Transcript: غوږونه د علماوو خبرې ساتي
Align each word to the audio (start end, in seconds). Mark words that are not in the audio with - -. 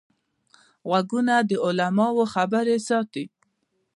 غوږونه 0.89 1.35
د 1.49 1.51
علماوو 1.65 2.29
خبرې 2.33 2.77
ساتي 2.87 3.25